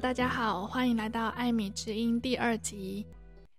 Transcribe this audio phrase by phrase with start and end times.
[0.00, 3.04] 大家好，欢迎来到艾米之音第二集。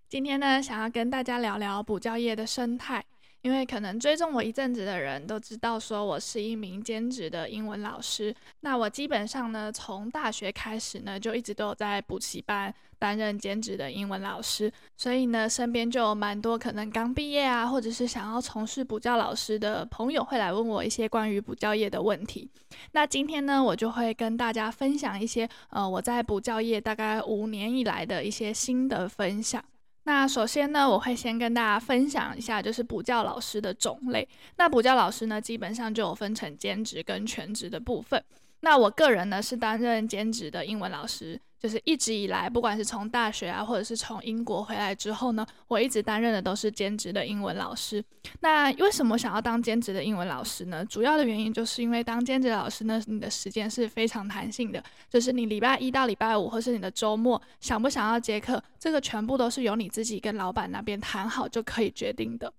[0.08, 3.04] 今天呢，想要跟大家聊聊补教业的生态。
[3.42, 8.34] 因为可能追踪我一阵子的人都知道，说我是一名兼职的英文老师。
[8.60, 14.70] 那我基本上呢，从大学开始呢，就一直都有在补习班担任兼职的英文老师。
[14.96, 22.50] 所以呢，身边就有蛮多可能刚毕业啊，或者是想要从事补教老师的朋友会来问我一些关于补教业的问题。
[22.92, 29.64] 那今天呢，我就会跟大家分享一些呃我在补教业大概五年以来的一些心得分享。
[30.10, 34.28] 那首先呢，我会先跟大家分享一下，就是补教老师的种类。
[34.56, 38.20] 那补教老师呢，基本上就有分成兼职跟全职的部分。
[38.58, 41.40] 那我个人呢，是担任兼职的英文老师。
[41.60, 48.02] 就是一直以来，不管是从大学啊，或者是从英国回来之后呢，我一直担任的都是兼职的英文老师。
[48.40, 50.82] 那为什么想要当兼职的英文老师呢？
[50.86, 62.50] 主要的原因就是因为当兼职老师呢，你的时间是非常弹性的，就是你礼拜一到礼拜五，或是你的周末，想不想要接课，这个全部都是由你自己跟老板那边谈好就可以决定的。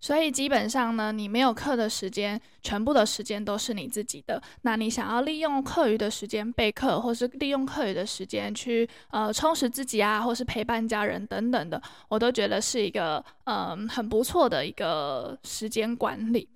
[0.00, 4.40] 所以基本上呢，你没有课的时间，全部的时间都是你自己的。
[4.62, 16.48] 那你想要利用课余的时间备课，或是利用课余的时间去呃充实自己啊，或是陪伴家人等等的，我都觉得是一个嗯、很不错的一个时间管理。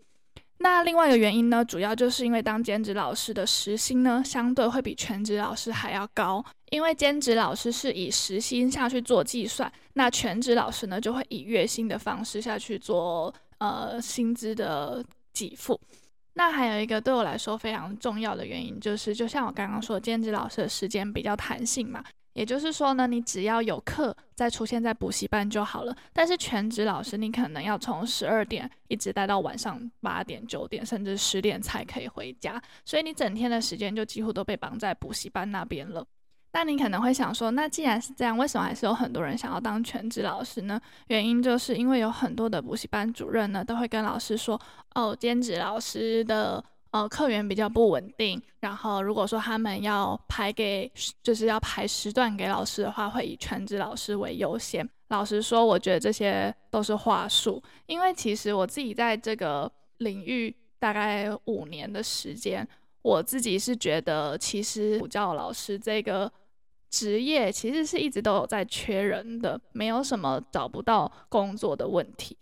[0.63, 6.45] 那另外一个原因呢，主要就是因为当兼职老师的时薪呢，相对会比全职老师还要高。
[6.71, 15.79] 因为兼职老师是以时薪下去做计算，那全职老师呢，就会以月薪的方式下去做呃薪资的给付。
[16.35, 22.03] 那还有一个对我来说非常重要的原因，就是就像我刚刚说，兼职老师的时间比较弹性嘛。
[22.34, 25.94] 也就是说呢，你只要有课再出现在补习班就好了。
[26.12, 36.04] 但是全职老师，你可能要从十二点一直待到晚上八点、九点，甚至十点才可以回家，所以你整天的时间就几乎都被绑在补习班那边了。
[36.54, 40.81] 那你可能会想说，那既然是这样，为什么还是有很多人想要当全职老师呢？
[41.09, 44.60] 原因就是因为有很多的补习班主任呢，都会跟老师说，
[44.94, 46.65] 哦，兼职老师的。
[46.92, 50.91] 呃，客源比较不稳定，然后如果说他们要排给，
[51.22, 54.86] 就是要排时段给老师的话，会以全职老师为优先。
[55.08, 62.66] 老实说，我觉得这些都是话术，因为其实我自己在这个领域大概五年的时间，
[63.00, 66.30] 我自己是觉得，其实补教老师这个
[66.91, 72.36] 职业其实是一直都有在缺人的，没有什么找不到工作的问题。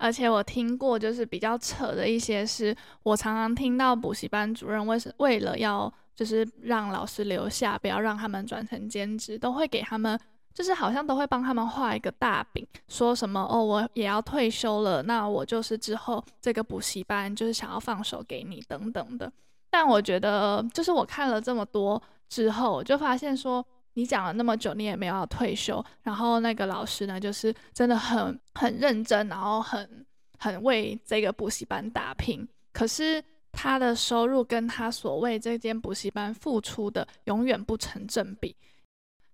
[0.00, 10.18] 而且我听过，就是比较扯的一些是，我常常听到补习班主任为是为了要就是让老师留下，不要让他们转成兼职，都会给他们，
[10.54, 19.30] 就是好像都会帮他们画一个大饼，说什么哦，我也要退休了，那我就是之后这个补习班就是想要放手给你等等的。
[19.68, 23.64] 但我觉得，就是我看了这么多之后，就发现说。
[23.94, 30.06] 你讲了那么久，你也没有要退休，然后那个老师呢，就是真的很很认真，然后很
[30.38, 32.48] 很为这个补习班打拼。
[32.72, 38.54] 可是他的收入跟他所为这间补习班付出的永远不成正比。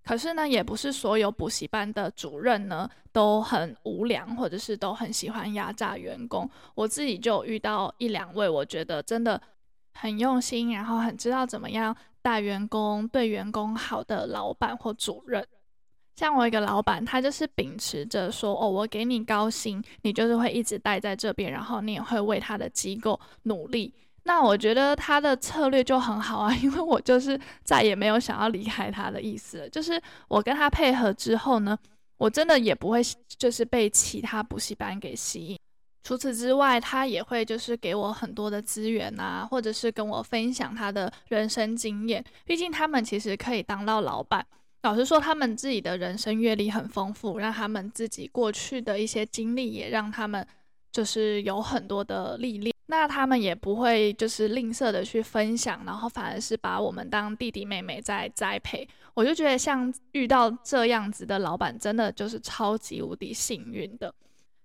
[0.02, 6.48] 可是呢，也不是所有补习班的主任呢都很无良，或者是都很喜欢压榨员工。
[6.74, 9.40] 我自己就遇到一两位，我觉得真的
[9.94, 11.94] 很用心，然后很知道怎么样。
[12.26, 15.46] 带员工、对员工好的老板或主任，
[16.16, 23.94] 像我一个老板，他就是秉持着说：“哦，我给你高薪，你就是会一直待在这边，然后你也会为他的机构努力。”
[24.26, 29.68] 那我觉得他的策略就很好啊，因为我就是再也没有想要离开他的意思了。
[29.68, 31.78] 就是我跟他配合之后呢，
[32.18, 33.00] 我真的也不会
[33.38, 35.56] 就是被其他补习班给吸引。
[36.06, 42.24] 除此之外，他也会就是给我很多的资源啊，或者是跟我分享他的人生经验。
[42.44, 44.46] 毕竟他们其实可以当到老板。
[44.84, 50.46] 老实说，他们自己的人生阅历很丰富，让他们自己过去的一些经历也让他们
[50.92, 52.72] 就是有很多的历练。
[52.86, 58.88] 那他们也不会就是吝啬的去分享，然后反而是把我们当弟弟妹妹在栽培。
[59.12, 64.14] 我就觉得像遇到这样子的老板，真的就是超级无敌幸运的。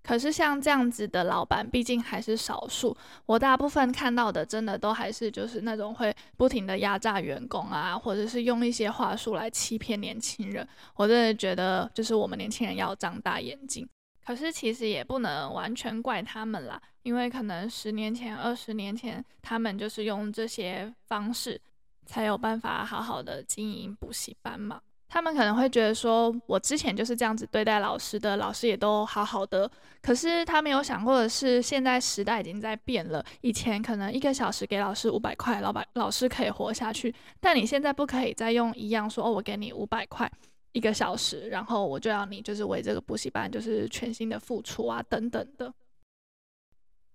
[0.03, 2.95] 可是像这样子的老板，毕竟还是少数。
[3.25, 10.67] 我大部分看到的，真的都还是就是那种会不停的压榨员工啊，或者是用一些话术来欺骗年轻人。
[10.95, 13.87] 我真的觉得，就是我们年轻人要张大眼睛。
[14.25, 21.59] 可是其实也不能完全怪他们啦，因为可能十年前、二十年前，他们就是用这些方式，
[22.05, 24.79] 才有办法好好的经营补习班嘛。
[25.13, 29.69] 他们可能会觉得说，我之前就是这样子对待老师的，老师也都好好的。
[30.01, 33.21] 可是他没有想过的是，现在时代已经在变了。
[33.41, 37.13] 以前可能一个小时给老师五百块，老板老师可以活下去。
[37.41, 40.31] 但你现在不可以再用一样说，哦，我给你五百块
[40.71, 45.73] 一个小时，然后我就要你就是为这个补习班就是全心的付出啊，等等的。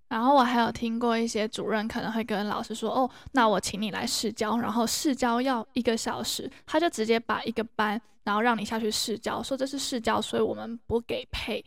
[0.08, 11.64] 然后我还有听过一些主任可能会跟老师说：“哦，那我请你来试教，然后试教要一个小时，他就直接把一个班，然后让你下去试教，说这是试教，所以我们不给配。”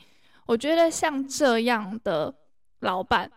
[0.47, 2.33] 我觉得像这样的
[2.79, 3.29] 老板。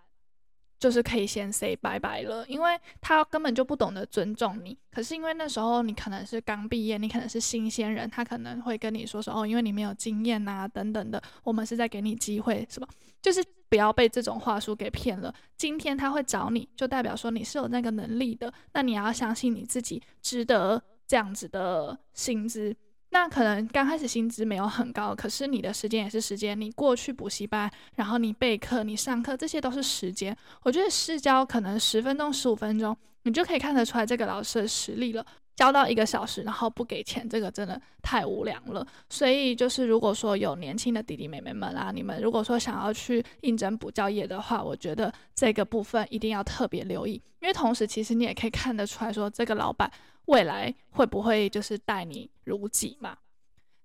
[0.82, 4.76] 就是可以先 say 拜拜了，因为他根本就不懂得尊重你。
[4.90, 12.88] 可是因为那时候你可能是刚毕业，你可能是新鲜人，他可能会跟你说说哦，因为你没有经验啊等等的，我们是在给你机会，是吧？
[13.20, 15.32] 就是不要被这种话术给骗了。
[15.56, 22.76] 今天他会找你，就代表说你是有那个能力的，那你要相信你自己值得这样子的薪资。
[23.14, 26.58] 那可能刚开始薪资没有很高，可是你的时间也是时间。
[26.58, 30.34] 你过去补习班，然后你备课、你上课，这些都是时间。
[30.62, 35.24] 我觉得试教可能十分钟、十五分钟，你就可以看得出来这个老师的实力了。
[35.54, 38.84] 教到一个小时，然后不给钱，这个真的太无良了。
[39.10, 49.92] 所以就是如果说有年轻的弟弟妹妹们啊，你们如果说想要去应征补教业的话，我觉得这个部分一定要特别留意，因为同时其实你也可以看得出来说这个老板。
[50.26, 53.16] 未来会不会就是带你如己嘛？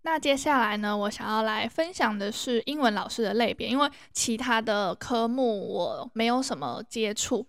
[0.03, 7.45] 那接下来呢，我想要来分享的是英文老师的类别，因为其他的科目我没有什么接触。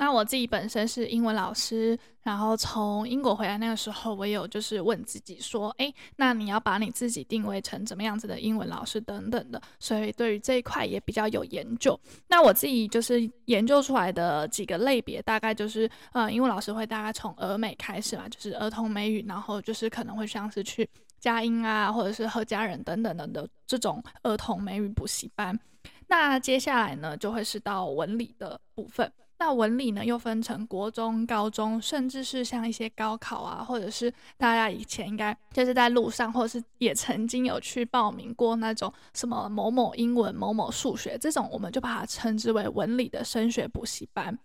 [0.00, 12.00] 那我自己本身是英文老师，然后从英国回来那个时候，我有就是问自己说，诶，那你要把你自己定位成怎么样子的英文老师等等的，所以对于这一块也比较有研究。
[12.28, 20.88] 那我自己就是研究出来的几个类别，大概就是呃，英文老师会大概从儿美开始嘛，就是儿童美语，然后就是可能会像是去
[21.18, 25.60] 佳音啊，或者是和家人等等的的这种儿童美语补习班。
[26.08, 29.12] 那接下来呢，就会是到文理的部分。
[29.40, 44.38] 那文理呢，又分成国中、高中，甚至是像一些高考啊，或者是大家以前应该就是在路上，或者是也曾经有去报名过那种什么某某英文、某某数学这种，我们就把它称之为文理的升学补习班。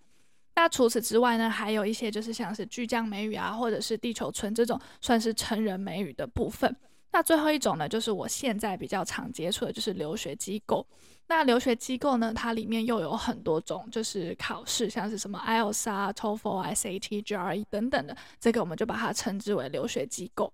[0.56, 6.74] 那除此之外呢，还有一些就是像是巨匠美语啊，或者是地球村这种，算是成人美语的部分。
[7.12, 10.88] 那最后一种呢，就是我现在比较常接触的，就是留学机构。
[11.27, 20.54] 那留学机构呢，它里面又有很多种，就是考试，像是什么 IELTS 啊、TOEFL、SAT、GRE 等等的，这个我们就把它称之为留学机构。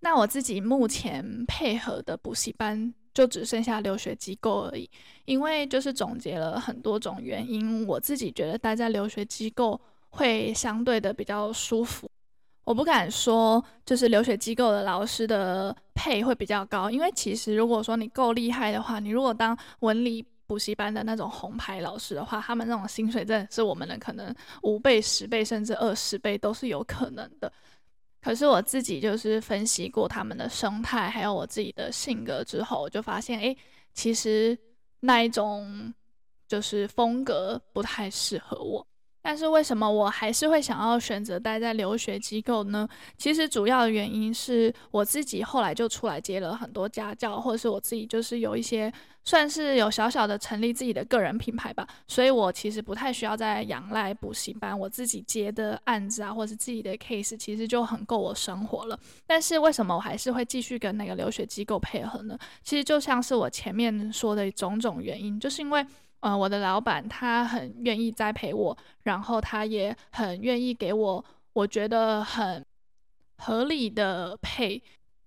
[0.00, 4.90] 那我自己目前配合的补习班就只剩下留学机构而已，
[5.24, 9.80] 因为就是总结了很多种原因，我自己觉得待在留学机构
[10.10, 12.10] 会相对的比较舒服。
[12.64, 27.52] 我不敢说，就是留学机构的老师的配会比较高，因为其实如果说你够厉害的话，你如果当文理补习班的那种红牌老师的话，他们那种薪水真的是我们的可能五倍、十倍甚至二十倍都是有可能的。
[28.22, 33.56] 可是我自己就是分析过他们的生态，还有我自己的性格之后，我就发现，诶，
[33.92, 34.58] 其实
[35.00, 35.92] 那一种
[36.48, 38.86] 就是风格不太适合我。
[39.26, 42.86] 但是为什么我还是会想要选择待在留学机构呢？
[43.16, 48.92] 其实主要的原因是我自己后来就出来接了很多家教，或者是我自己就是有一些
[49.24, 59.00] 算是有小小的成立自己的个人品牌吧，所以我其实不太需要再仰赖补习班，我自己接的案子啊，或者是自己的 case，其实就很够我生活了。
[59.26, 62.38] 但是为什么我还是会继续跟那个留学机构配合呢？
[62.62, 65.86] 其实就像是我前面说的种种原因，就是因为。
[66.24, 72.64] 嗯，我的老板他很愿意栽培我，然后他也很愿意给我我觉得很
[73.36, 74.82] 合理的配，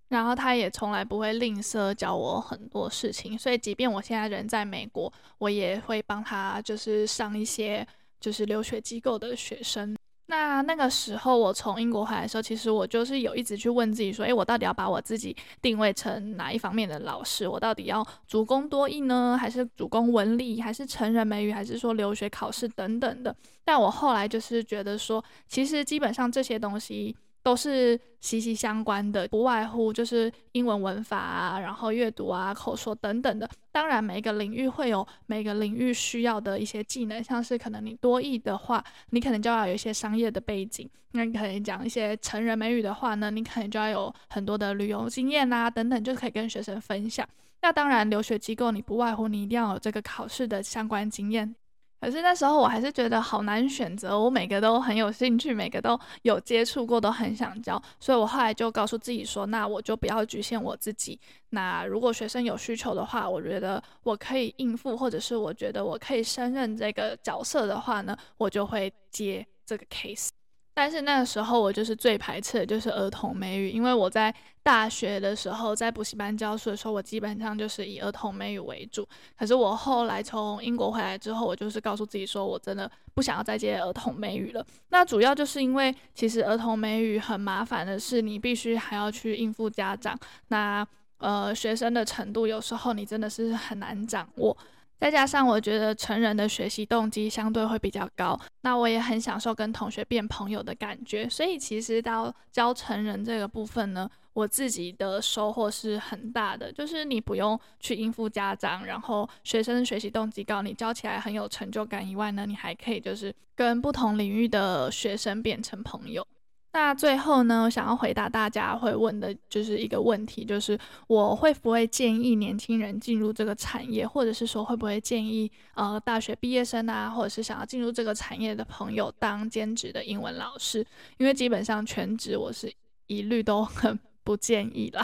[0.10, 7.88] 然后他也从来不会吝啬教我很多事情，所以即便我现在人在美国，我也会帮他就是上一些
[8.20, 9.96] 就是留学机构的学生。
[10.28, 17.48] 那那个时候，我从英国回来的时候，其实我就是有一直去问自己说，诶，我到底要把我自己定位成哪一方面的老师？
[17.48, 23.36] 我到底要主攻多艺呢，还是主攻文理，还是成人美语，还是说留学考试等等的？
[23.64, 27.16] 但我后来就是觉得说，其实基本上这些东西。
[27.48, 33.50] 都是息息相关的，不外乎就是英文文法啊，然后阅读啊、口说等等的。
[33.72, 47.26] 当然，每一个领域会有每个领域需要的一些技能，像是可能你多译的话，你可能就要有一些商业的背景；那你可以讲一些成人美语的话呢，你可能就要有很多的旅游经验啊等等，就可以跟学生分享。
[47.62, 51.56] 那当然，留学机构你不外乎你一定要有这个考试的相关经验。
[52.00, 61.20] 可是那时候我还是觉得好难选择，我每个都很有兴趣，每个都有接触过，都很想教，所以我后来就告诉自己说，那我就不要局限我自己。
[61.50, 70.30] 那如果学生有需求的话，我觉得我可以应付，或者是我觉得我可以胜任这个角色的话呢，我就会接这个 case。
[70.78, 74.32] 但是那个时候我就是最排斥的就是儿童美语，因为我在
[74.62, 79.04] 大学的时候在补习班教书的时候，我基本上就是以儿童美语为主。
[79.36, 84.64] 可是我后来从英国回来之后，我就是告诉自己说我真的不想要再接儿童美语了。
[84.90, 90.16] 那主要就是因为其实儿童美语很麻烦的是，你必须还要去应付家长，
[90.50, 94.56] 那呃学生的程度有时候你真的是很难掌握。
[95.00, 116.26] 再加上我觉得成人的学习动机相对会比较高，那我也很享受跟同学变朋友的感觉，所以其实到教成人这个部分呢，我自己的收获是很大的，就是你不用去应付家长，然后学生学习动机高，你教起来很有成就感以外呢，你还可以就是跟不同领域的学生变成朋友。
[116.74, 130.86] 那最后呢，我想要回答大家会问的就是一个问题，就是我会不会建议年轻人进入这个产业，或者是说会不会建议呃大学毕业生啊，或者是想要进入这个产业的朋友当兼职的英文老师？
[131.18, 132.72] 因为基本上全职我是
[133.08, 135.04] 一律都很不建议啦，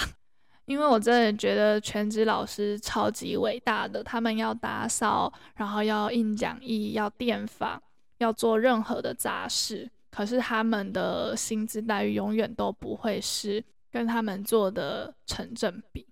[0.66, 7.82] 因为我真的觉得全职老师超级伟大的，他们要打扫，然后要印讲义，要电访，
[8.20, 9.90] 要做任何的杂事。
[10.14, 16.06] 可是他们的薪资待遇永远都不会是跟他们做的成正比。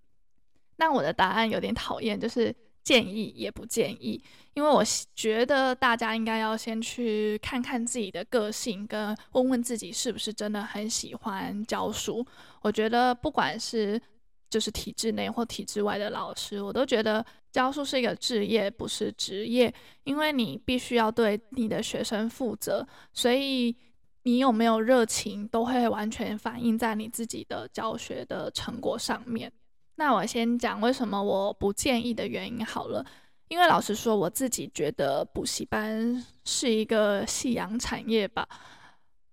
[0.77, 4.19] 那我的答案有点讨厌，就是建议也不建议，
[4.55, 12.25] 因为我觉得大家应该要先去看看自己的个性，跟问问自己是不是真的很喜欢教书。
[12.63, 14.01] 我觉得不管是
[14.49, 19.71] 就是体制内或体制外的老师，我都觉得教书是一个职业，不是职业，
[20.05, 23.77] 因为你必须要对你的学生负责，所以。
[24.23, 29.51] 你有没有热情，都会完全反映在你自己的教学的成果上面。
[29.95, 33.05] 那我先讲为什么我不建议的原因好了，
[33.49, 38.47] 因为老实说，我自己觉得补习班是一个夕阳产业吧。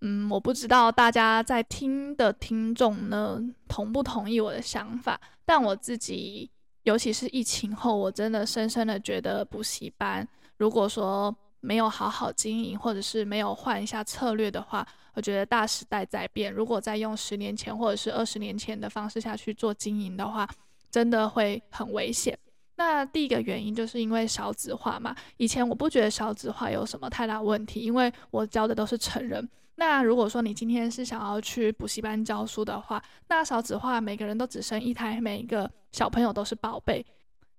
[0.00, 6.50] 嗯，我不知道大家在听的听众呢，同不同意我的想法，但我自己，
[6.84, 10.26] 尤其是疫情后，我真的深深的觉得补习班，
[10.56, 11.34] 如果说
[11.68, 16.50] 没有好好经营，或者是没有换一下策略的话，我觉得大时代在变。
[16.50, 20.48] 如果再用十年前或者是二十年前的方式下去做经营的话，
[20.90, 22.34] 真的会很危险。
[22.76, 25.14] 那第一个原因就是因为少子化嘛。
[25.36, 29.46] 以前我不觉得少子化有什么太大问题，因为我教的都是成人。
[29.74, 37.04] 那如果说你今天是想要去补习班教书的话，那少子化每个人都只生一胎，每一个小朋友都是宝贝。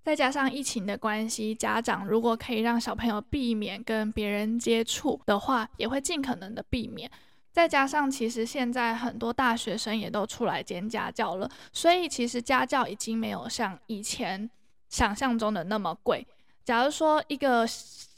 [0.02, 7.10] 再加上疫情的关系，家长如果可以让小朋友避免跟别人接触的话，也会尽可能的避免。
[7.52, 14.50] 再加上，其实现在很多大学生也都出来兼家教了，所以其实家教已经没有像以前
[14.88, 16.26] 想象中的那么贵。
[16.64, 17.68] 假如说一个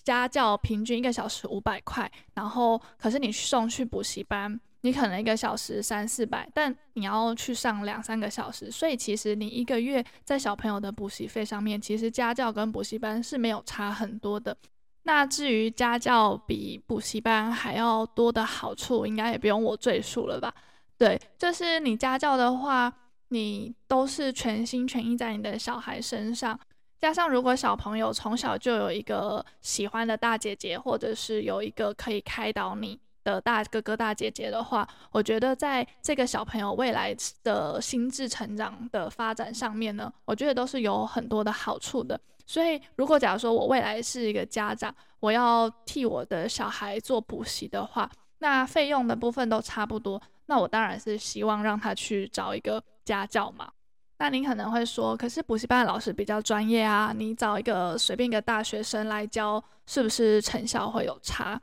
[0.03, 4.59] 家教平均一个小时五百块，然后可是你送去补习班。
[4.81, 14.55] 你可能一个小时三四百，但你要去上两三个小时，所以其实你一个月在小朋友的补习费上面，其实家教跟补习班是没有差很多的。
[15.03, 20.53] 那至于家教比补习班还要多的好处，应该也不用我赘述了吧？
[20.97, 22.91] 对，就是你家教的话，
[23.29, 26.59] 你都是全心全意在你的小孩身上，
[27.00, 33.00] 加上如果小朋友从小就有一个喜欢的大姐姐，或者是有一个可以开导你。
[33.23, 42.19] 的大哥哥大姐姐的话，我觉得在这个小朋友未来的心智成长的发展上面呢，我觉得都是有很多的好处的。
[42.45, 48.09] 所以，如果假如说我未来是一个家长，我要替我的小孩做补习的话，
[48.39, 53.69] 那费用的部分都差不多，那我当然是希望让他去找一个家教嘛。
[54.17, 61.59] 那您可能会说，可是补习班的老师比较专业啊，你找一个随便一个大学生来教，是不是成效会有差？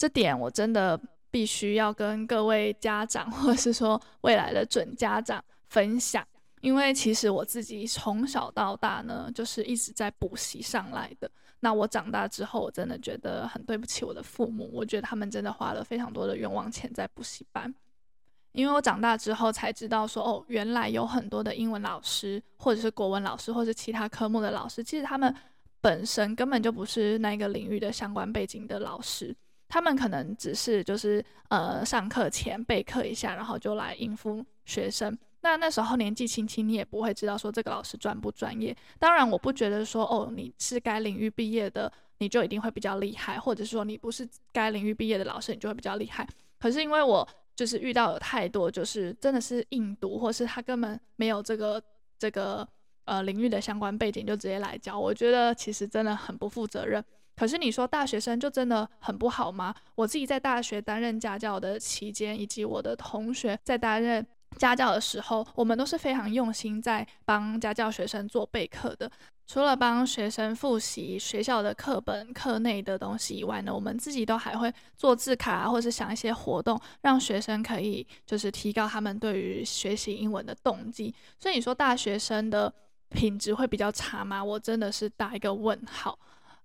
[0.00, 0.98] 这点我真的
[1.30, 6.26] 必须要跟各位家长， 或者是说未来的准家长分享，
[6.62, 11.30] 因为其实我自己从小到大呢，就是一直在补习上来的。
[11.60, 17.70] 那我长大之后，我真的觉得很对不起我的父母，我觉得他们真的花了非常多的冤枉钱在补习班。
[18.52, 25.32] 因为我长大之后才知道说，哦，原来有很多的英文老师，或者是国文老师，或者是其他科目的老师，其实他们
[25.82, 29.36] 本身根本就不是那个领域的相关背景的老师。
[29.70, 35.16] 他们可能只是就是呃上课前备课一下，然后就来应付学生。
[35.42, 38.76] 那那时候年纪轻轻，你也不会知道说这个老师专不专业。
[38.98, 46.28] 当然，我不觉得说哦，你是该领域毕业的你就一定会比较厉害，或者是说你不是该领域毕业的老师，你就会比较厉害。
[46.58, 51.80] 可是因为我就是遇到有太多就是真的是硬读，或是他根本没有这个
[52.18, 52.68] 这个
[53.04, 57.02] 呃领域的相关背景就直接来教，我觉得其实真的很不负责任。
[57.40, 59.74] 可是你说大学生就真的很不好吗？
[59.94, 64.24] 我自己在大学担任家教的期间，以及我的同学在担任
[64.58, 69.10] 家教的时候，我们都是非常用心在帮家教学生做备课的。
[69.46, 81.14] 除了帮学生复习学校的课本、课内的东西以外呢，我们自己都还会做字卡啊，或是想一些活动，让学生可以就是提高他们对于学习英文的动机。
[81.38, 82.70] 所以你说大学生的
[83.08, 84.44] 品质会比较差吗？
[84.44, 86.18] 我真的是打一个问号。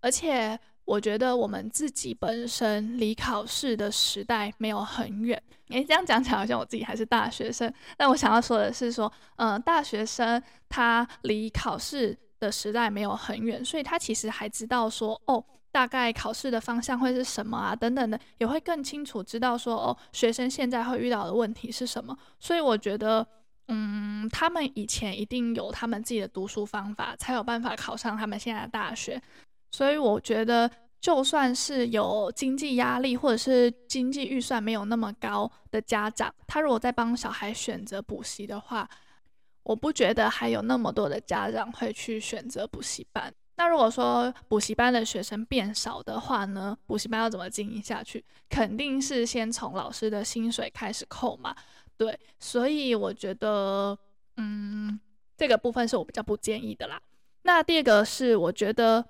[0.06, 5.42] 而且我觉得我们自己本身离考试的时代没有很远。
[5.70, 7.74] 诶，这样讲起来好像我自己还是大学生。
[7.98, 22.16] 但我想要说的是说，嗯、呃，大学生他离考试的时代没有很远，所以他其实还知道说，哦，大概考试的方向会是什么啊，等等的，也会更清楚知道说，哦，学生现在会遇到的问题是什么。
[22.40, 23.26] 所以我觉得，
[23.70, 29.20] 嗯，他们以前一定有他们自己的读书方法，才有办法考上他们现在的大学。
[29.76, 38.90] 所以我觉得，就算是有经济压力或者是经济预算没有那么高的家长，他如果在帮小孩选择补习的话，
[39.64, 43.34] 我不觉得还有那么多的家长会去选择补习班。
[43.58, 46.78] 那如果说补习班的学生变少的话呢？
[46.86, 48.24] 补习班要怎么经营下去？
[48.50, 51.54] 肯定是先从老师的薪水开始扣嘛。
[51.98, 53.98] 对，所以我觉得，
[54.38, 54.98] 嗯，
[55.36, 56.98] 这个部分是我比较不建议的啦。
[57.44, 59.06] 那第二个是，我觉得。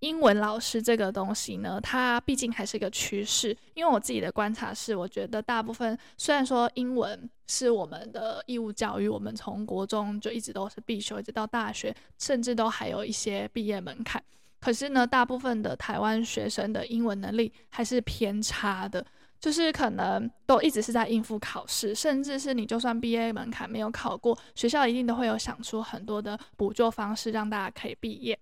[0.00, 3.56] 英文老师这个东西呢，它毕竟还是一个趋势。
[3.74, 14.22] 因为我自己的观察是，我觉得大部分虽然说英文是我们的义务教育，我们从国中就一直都是必修，一直到大学，甚至都还有一些毕业门槛。
[14.58, 19.04] 可是呢，大部分的台湾学生的英文能力还是偏差的，
[19.38, 28.38] 就是可能都一直是在应付考试，甚至是你就算毕业门槛没有考过，学校一定都会有想出很多的补救方式，让大家可以毕业。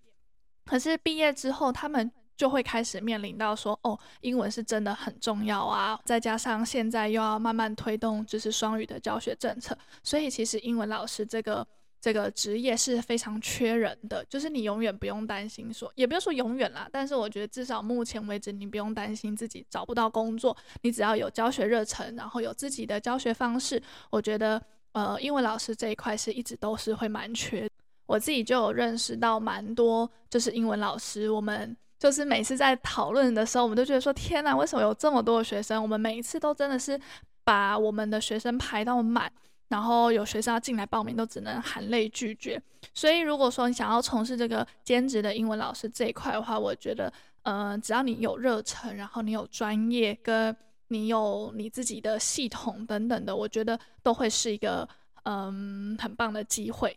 [0.68, 5.98] 可是毕业之后，他们就会开始面临到说，哦，英文是真的很重要啊！
[6.04, 11.66] 再加上现在又要慢慢推动就是双语的教学政策，所以其实英文老师这个
[12.00, 14.22] 这个职业是非常缺人的。
[14.26, 20.54] 就是你永远不用担心说，也不用说永远啦，但是我觉得至少目前为止，你不用担心自己找不到工作。
[20.82, 27.68] 你只要有教学热忱，然后有自己的教学方式，我觉得呃，英文老师这一块是一直都是会蛮缺。
[28.08, 31.30] 我自己就有认识到蛮多，就是英文老师。
[31.30, 35.82] 我们就是每次在讨论的时候，我们都觉得说：天哪，为什么有这么多的学生？
[35.82, 36.98] 我们每一次都真的是
[37.44, 39.30] 把我们的学生排到满，
[39.68, 42.60] 然后有学生要进来报名，都只能含泪拒绝。
[42.94, 50.56] 所以，如果说你想要从事这个兼职的英文老师这一块的话，我觉得，嗯、呃，只要你有热忱，然后你有专业，跟
[50.88, 54.88] 你有你自己的系统等等的，我觉得都会是一个
[55.24, 56.96] 嗯很棒的机会。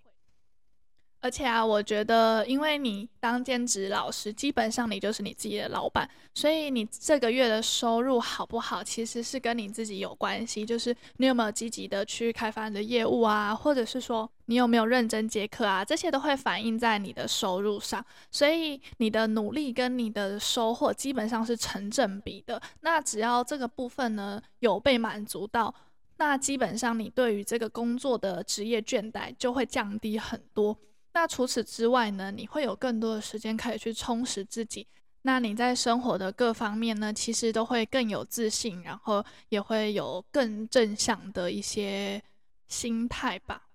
[1.22, 10.66] 而且啊，我觉得，因为你当兼职老师，基本上你就是你自己的老板，所以你这个月的收入好不好，其实是跟你自己有关系。
[10.66, 18.04] 就是你有没有积极的去开发你的业务啊，或者是说你有没有认真接课啊，这些都会反映在你的收入上。
[18.32, 22.60] 所以你的努力跟你的收获基本上是成正比的。
[22.80, 25.72] 那只要这个部分呢有被满足到，
[26.18, 30.76] 那基本上你对于这个工作的职业倦怠就会降低很多。
[31.14, 34.88] 那除此之外呢，你会有更多的时间可以去充实自己。
[35.24, 42.22] 那你在生活的各方面呢，其实都会更有自信，然后也会有更正向的一些
[42.68, 43.68] 心态吧。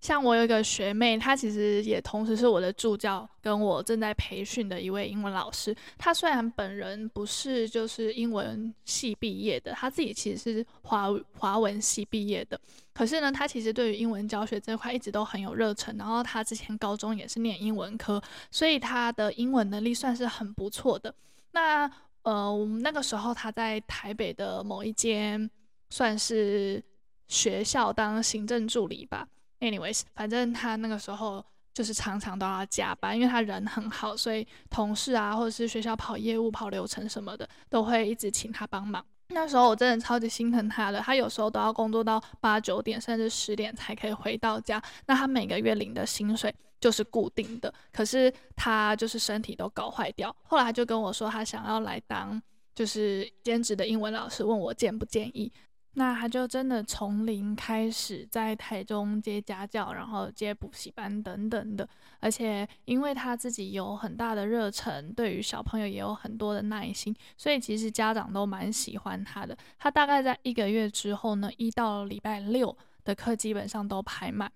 [0.00, 5.74] 像我有一个学妹，她其实也同时是我的助教，跟我正在培训的一位英文老师。
[5.98, 12.60] 她虽然本人不是就是英文系毕业的，她自己其实是华华文系毕业的。
[12.92, 15.96] 可是呢，她其实对于英文教学这块一直都很有热忱。
[15.96, 21.12] 然后她之前高中也是念英文科，所以她的英文能力算是很不错的。
[21.52, 21.90] 那
[22.22, 25.50] 呃，我们那个时候她在台北的某一间
[25.90, 26.82] 算是
[27.28, 29.26] 学校当行政助理吧。
[29.60, 39.04] Anyways，反正他那个时候就是常常都要加班，因为他人很好，所以同事啊，或者是学校跑业务、跑流程什么的，都会一直请他帮忙。
[39.28, 44.80] 那时候我真的超级心疼他的，他有时候都要工作到八九点甚至十点才可以回到家。
[45.06, 50.34] 那他每个月领的薪水就是固定的，可是他就是身体都搞坏掉。
[50.44, 52.40] 后来他就跟我说，他想要来当
[52.74, 55.52] 就是兼职的英文老师，问我建不建议。
[55.98, 61.88] 那他就真的从零开始在台中接家教，然后接补习班等等的。
[62.20, 69.56] 而且因为他自己有很大的热忱，对于小朋友也有很多的耐心，所以其实家长都蛮喜欢他的。
[69.78, 74.52] 他大概在一个月之后呢，一到礼拜六的课基本上都排满。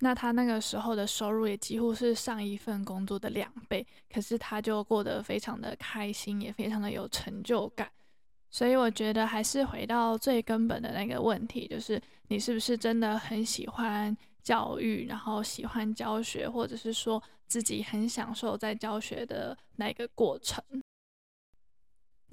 [0.00, 7.90] 那他那个时候的收入也几乎是上一份工作的两倍，可是他就过得非常的开心，也非常的有成就感。
[8.52, 20.62] 所以我觉得还是回到最根本的那个问题，就是你是不是真的很喜欢教育，然后喜欢教学，或者是说自己很享受在教学的那个过程。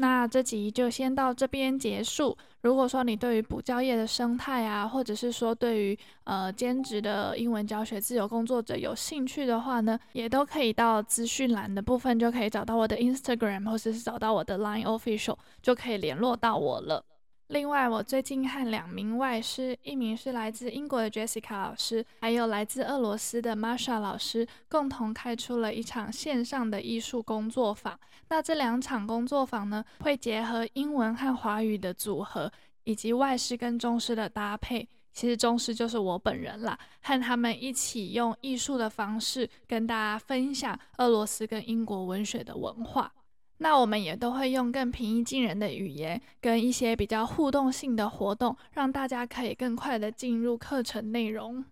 [0.01, 2.37] 那这集就先到这边结束。
[2.61, 17.03] 如果说你对于补教业的生态啊，或者是说对于呃兼职的英文教学自由工作者有兴趣的话呢，也都可以到资讯栏的部分就可以找到我的 Instagram，或者是找到我的 Line Official，就可以联络到我了。
[17.49, 27.99] 另外，我最近和两名外师，一名是来自英国的 Jessica 老师，还有来自俄罗斯的 Masha 老师，共同开出了一场线上的艺术工作坊。
[28.27, 32.51] 那这两场工作坊呢，会结合英文和华语的组合，
[32.83, 34.87] 以及外师跟中师的搭配。
[35.11, 43.11] 其实中师就是我本人啦，和他们一起用艺术的方式跟大家分享俄罗斯跟英国文学的文化。
[43.59, 51.63] 那我们也都会用更平易近人的语言，跟一些比较互动性的活动，让大家可以更快的进入课程内容。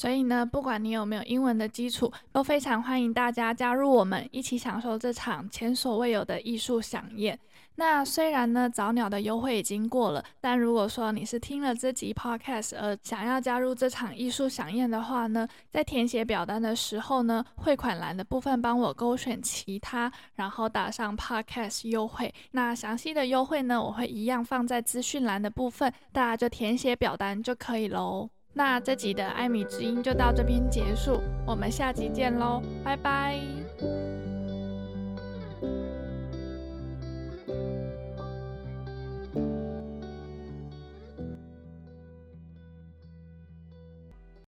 [0.00, 7.38] 所以呢，不管你有没有英文的基础，都非常欢迎大家加入我们，一起享受这场前所未有的艺术饗宴。
[7.74, 22.32] 那虽然呢，早鸟的优惠已经过了，但如果说你是听了这集 podcast 而想要加入这场艺术饗宴的话呢，在填写表单的时候呢，汇款栏的部分帮我勾选其他，然后打上 podcast 优惠。
[22.52, 28.30] 那详细的优惠呢，我会一样放在资讯栏的部分，大家就填写表单就可以喽。
[28.52, 33.40] 那这集的艾米之音就到这边结束，我们下集见喽，拜拜。